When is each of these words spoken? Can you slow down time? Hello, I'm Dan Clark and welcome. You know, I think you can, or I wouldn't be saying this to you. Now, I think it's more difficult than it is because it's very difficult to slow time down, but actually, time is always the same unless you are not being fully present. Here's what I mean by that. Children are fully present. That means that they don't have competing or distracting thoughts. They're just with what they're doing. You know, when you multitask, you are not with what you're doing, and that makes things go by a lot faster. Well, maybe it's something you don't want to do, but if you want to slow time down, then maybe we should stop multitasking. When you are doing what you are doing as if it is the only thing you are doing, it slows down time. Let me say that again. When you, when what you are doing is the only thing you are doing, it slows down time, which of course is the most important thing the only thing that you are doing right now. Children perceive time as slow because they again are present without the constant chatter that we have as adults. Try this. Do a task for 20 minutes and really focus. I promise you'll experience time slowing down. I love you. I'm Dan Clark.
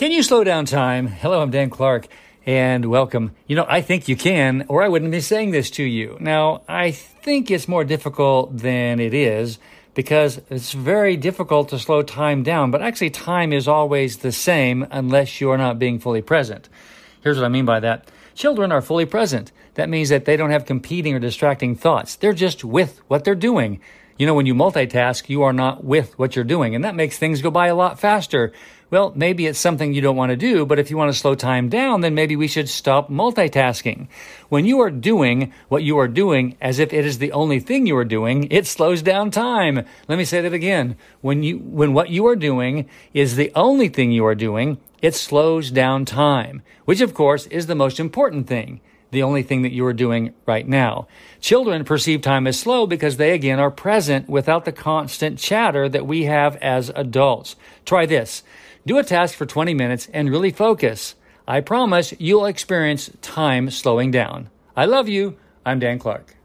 Can 0.00 0.12
you 0.12 0.22
slow 0.22 0.44
down 0.44 0.64
time? 0.64 1.08
Hello, 1.08 1.42
I'm 1.42 1.50
Dan 1.50 1.68
Clark 1.68 2.08
and 2.46 2.86
welcome. 2.86 3.32
You 3.46 3.54
know, 3.54 3.66
I 3.68 3.82
think 3.82 4.08
you 4.08 4.16
can, 4.16 4.64
or 4.66 4.82
I 4.82 4.88
wouldn't 4.88 5.10
be 5.10 5.20
saying 5.20 5.50
this 5.50 5.70
to 5.72 5.82
you. 5.82 6.16
Now, 6.18 6.62
I 6.66 6.90
think 6.90 7.50
it's 7.50 7.68
more 7.68 7.84
difficult 7.84 8.56
than 8.56 8.98
it 8.98 9.12
is 9.12 9.58
because 9.92 10.40
it's 10.48 10.72
very 10.72 11.18
difficult 11.18 11.68
to 11.68 11.78
slow 11.78 12.02
time 12.02 12.42
down, 12.42 12.70
but 12.70 12.80
actually, 12.80 13.10
time 13.10 13.52
is 13.52 13.68
always 13.68 14.16
the 14.16 14.32
same 14.32 14.86
unless 14.90 15.38
you 15.38 15.50
are 15.50 15.58
not 15.58 15.78
being 15.78 15.98
fully 15.98 16.22
present. 16.22 16.70
Here's 17.22 17.36
what 17.36 17.44
I 17.44 17.50
mean 17.50 17.66
by 17.66 17.80
that. 17.80 18.10
Children 18.34 18.72
are 18.72 18.80
fully 18.80 19.04
present. 19.04 19.52
That 19.74 19.90
means 19.90 20.08
that 20.08 20.24
they 20.24 20.38
don't 20.38 20.48
have 20.48 20.64
competing 20.64 21.14
or 21.14 21.18
distracting 21.18 21.76
thoughts. 21.76 22.16
They're 22.16 22.32
just 22.32 22.64
with 22.64 23.02
what 23.08 23.24
they're 23.24 23.34
doing. 23.34 23.82
You 24.20 24.26
know, 24.26 24.34
when 24.34 24.44
you 24.44 24.54
multitask, 24.54 25.30
you 25.30 25.44
are 25.44 25.52
not 25.54 25.82
with 25.82 26.18
what 26.18 26.36
you're 26.36 26.44
doing, 26.44 26.74
and 26.74 26.84
that 26.84 26.94
makes 26.94 27.16
things 27.16 27.40
go 27.40 27.50
by 27.50 27.68
a 27.68 27.74
lot 27.74 27.98
faster. 27.98 28.52
Well, 28.90 29.14
maybe 29.16 29.46
it's 29.46 29.58
something 29.58 29.94
you 29.94 30.02
don't 30.02 30.14
want 30.14 30.28
to 30.28 30.36
do, 30.36 30.66
but 30.66 30.78
if 30.78 30.90
you 30.90 30.98
want 30.98 31.10
to 31.10 31.18
slow 31.18 31.34
time 31.34 31.70
down, 31.70 32.02
then 32.02 32.14
maybe 32.14 32.36
we 32.36 32.46
should 32.46 32.68
stop 32.68 33.08
multitasking. 33.08 34.08
When 34.50 34.66
you 34.66 34.80
are 34.80 34.90
doing 34.90 35.54
what 35.70 35.84
you 35.84 35.96
are 35.96 36.06
doing 36.06 36.58
as 36.60 36.78
if 36.78 36.92
it 36.92 37.06
is 37.06 37.16
the 37.16 37.32
only 37.32 37.60
thing 37.60 37.86
you 37.86 37.96
are 37.96 38.04
doing, 38.04 38.46
it 38.50 38.66
slows 38.66 39.00
down 39.00 39.30
time. 39.30 39.86
Let 40.06 40.18
me 40.18 40.26
say 40.26 40.42
that 40.42 40.52
again. 40.52 40.98
When 41.22 41.42
you, 41.42 41.56
when 41.56 41.94
what 41.94 42.10
you 42.10 42.26
are 42.26 42.36
doing 42.36 42.90
is 43.14 43.36
the 43.36 43.50
only 43.54 43.88
thing 43.88 44.12
you 44.12 44.26
are 44.26 44.34
doing, 44.34 44.76
it 45.00 45.14
slows 45.14 45.70
down 45.70 46.04
time, 46.04 46.60
which 46.84 47.00
of 47.00 47.14
course 47.14 47.46
is 47.46 47.68
the 47.68 47.74
most 47.74 47.98
important 47.98 48.48
thing 48.48 48.82
the 49.10 49.22
only 49.22 49.42
thing 49.42 49.62
that 49.62 49.72
you 49.72 49.84
are 49.86 49.92
doing 49.92 50.34
right 50.46 50.66
now. 50.66 51.08
Children 51.40 51.84
perceive 51.84 52.22
time 52.22 52.46
as 52.46 52.58
slow 52.58 52.86
because 52.86 53.16
they 53.16 53.32
again 53.32 53.58
are 53.58 53.70
present 53.70 54.28
without 54.28 54.64
the 54.64 54.72
constant 54.72 55.38
chatter 55.38 55.88
that 55.88 56.06
we 56.06 56.24
have 56.24 56.56
as 56.56 56.90
adults. 56.94 57.56
Try 57.84 58.06
this. 58.06 58.42
Do 58.86 58.98
a 58.98 59.04
task 59.04 59.36
for 59.36 59.46
20 59.46 59.74
minutes 59.74 60.08
and 60.12 60.30
really 60.30 60.50
focus. 60.50 61.14
I 61.46 61.60
promise 61.60 62.14
you'll 62.18 62.46
experience 62.46 63.10
time 63.20 63.70
slowing 63.70 64.10
down. 64.10 64.50
I 64.76 64.84
love 64.84 65.08
you. 65.08 65.36
I'm 65.66 65.78
Dan 65.78 65.98
Clark. 65.98 66.39